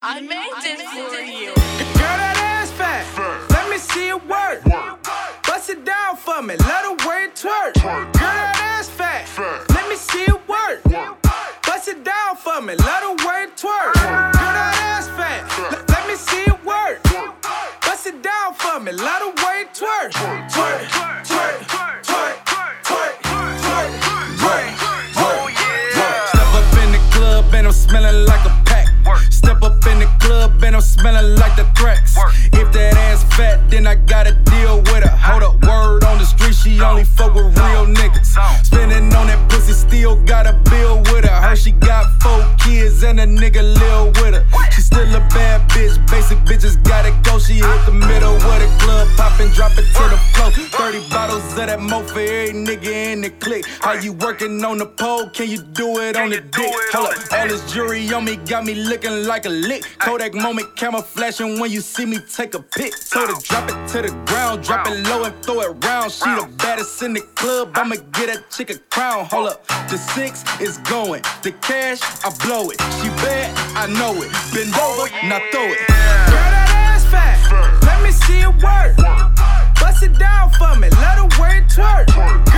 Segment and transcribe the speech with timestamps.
[0.00, 1.46] I made this for you.
[1.46, 3.04] Girl, that ass fat.
[3.50, 4.62] Let me see it work.
[5.42, 6.54] Bust it down for me.
[6.54, 7.74] Let her wear it twerk.
[7.82, 9.26] Girl, that ass fat.
[9.70, 10.84] Let me see it work.
[11.66, 12.76] Bust it down for me.
[12.76, 14.37] Let her wear it twerk.
[30.78, 32.16] I'm smelling like the threats.
[32.52, 34.77] If that ass fat, then I gotta deal
[49.58, 50.50] drop it to the floor.
[50.52, 53.66] 30 bottles of that mo for every nigga in the clique.
[53.80, 55.28] How you working on the pole?
[55.30, 56.72] Can you do it on the dick?
[56.92, 59.82] Hold up, all this jewelry on me got me looking like a lick.
[59.98, 62.94] Kodak moment, camera flashing when you see me take a pic.
[62.94, 66.12] So to drop it to the ground, drop it low and throw it round.
[66.12, 69.24] She the baddest in the club, I'ma get that chick a crown.
[69.24, 72.80] Hold up, the six is going, the cash I blow it.
[73.02, 74.30] She bad, I know it.
[74.54, 75.78] Bend over, now throw it.
[75.88, 79.17] Girl, that ass fat, let me see it work.
[79.98, 82.57] Bust it down for me, let her it twerk.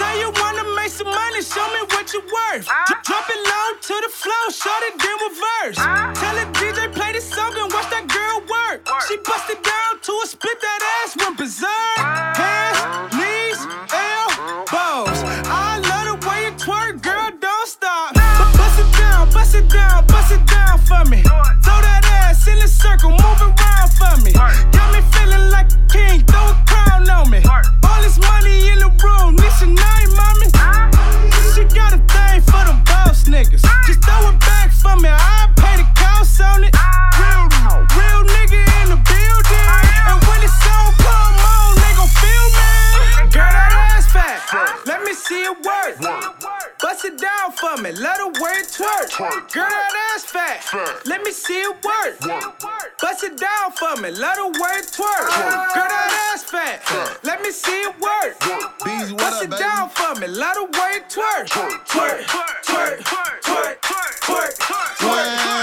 [0.00, 2.66] Say you wanna make some money, show me what you're worth.
[2.70, 2.84] Ah.
[2.88, 5.78] Dr- Drop it low to the flow, short it then reverse.
[5.78, 6.12] Ah.
[6.20, 8.29] Tell the DJ play this song and watch that girl
[49.20, 49.52] twerk.
[49.52, 52.18] Girl, that ass fat, let me see it work.
[53.00, 55.26] Bust it down for me, let her wear it twerk.
[55.74, 56.82] Girl, that ass fat,
[57.24, 58.38] let me see it work.
[58.84, 59.62] Beez, what Bust up, it baby?
[59.62, 61.46] down for me, let her wear it twerk.
[61.48, 63.80] Twerk, twerk, twerk, twerk, twerk,
[64.20, 65.59] twerk, twerk,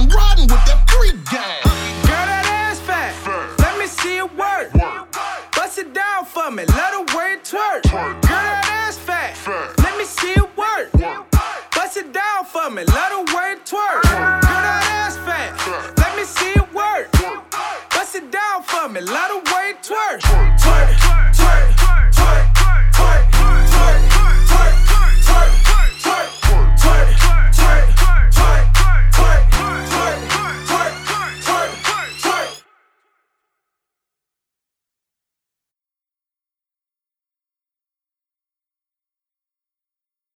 [0.00, 1.60] I'm riding with that three gang.
[2.08, 3.12] Girl, that ass fat.
[3.60, 4.72] Let me see it work.
[5.52, 6.64] Bust it down for me.
[6.72, 7.84] Let her wear it twerk.
[7.84, 9.36] Girl, that ass fat.
[9.76, 10.88] Let me see it work.
[11.76, 12.84] Bust it down for me.
[12.84, 14.00] Let her wear it twerk.
[14.08, 15.52] Girl, that ass fat.
[15.98, 17.12] Let me see it work.
[17.90, 19.02] Bust it down for me.
[19.02, 20.24] Let her wear it twerk.
[20.64, 21.39] Twerk,